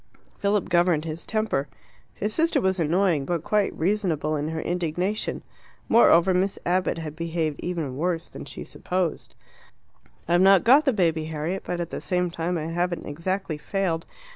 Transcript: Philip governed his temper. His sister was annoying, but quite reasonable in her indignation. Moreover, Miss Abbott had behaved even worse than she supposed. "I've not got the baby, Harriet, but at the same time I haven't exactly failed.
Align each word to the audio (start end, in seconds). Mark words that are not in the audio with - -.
Philip 0.39 0.67
governed 0.69 1.05
his 1.05 1.27
temper. 1.27 1.67
His 2.15 2.33
sister 2.33 2.59
was 2.59 2.79
annoying, 2.79 3.23
but 3.23 3.43
quite 3.43 3.71
reasonable 3.77 4.35
in 4.35 4.47
her 4.47 4.59
indignation. 4.61 5.43
Moreover, 5.87 6.33
Miss 6.33 6.57
Abbott 6.65 6.97
had 6.97 7.15
behaved 7.15 7.59
even 7.61 7.95
worse 7.97 8.27
than 8.27 8.45
she 8.45 8.63
supposed. 8.63 9.35
"I've 10.27 10.41
not 10.41 10.63
got 10.63 10.85
the 10.85 10.91
baby, 10.93 11.25
Harriet, 11.25 11.61
but 11.63 11.79
at 11.79 11.91
the 11.91 12.01
same 12.01 12.31
time 12.31 12.57
I 12.57 12.65
haven't 12.65 13.05
exactly 13.05 13.59
failed. 13.59 14.07